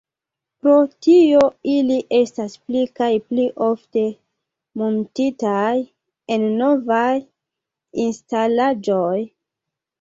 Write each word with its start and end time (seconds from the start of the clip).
Pro 0.61 0.75
tio 1.07 1.41
ili 1.73 1.97
estas 2.19 2.55
pli 2.69 2.81
kaj 3.01 3.11
pli 3.27 3.45
ofte 3.67 4.07
muntitaj 4.83 5.77
en 6.39 6.51
novaj 6.65 7.15
instalaĵoj. 8.09 9.17